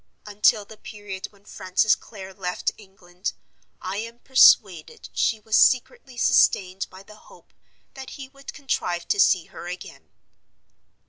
Until 0.25 0.65
the 0.65 0.77
period 0.77 1.27
when 1.27 1.45
Francis 1.45 1.93
Clare 1.93 2.33
left 2.33 2.71
England, 2.75 3.33
I 3.79 3.97
am 3.97 4.17
persuaded 4.17 5.09
she 5.13 5.39
was 5.39 5.55
secretly 5.55 6.17
sustained 6.17 6.87
by 6.89 7.03
the 7.03 7.17
hope 7.17 7.53
that 7.93 8.09
he 8.17 8.27
would 8.27 8.51
contrive 8.51 9.07
to 9.09 9.19
see 9.19 9.45
her 9.53 9.67
again. 9.67 10.09